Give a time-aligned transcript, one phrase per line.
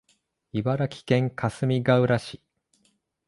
[0.51, 2.41] 茨城県かすみがうら市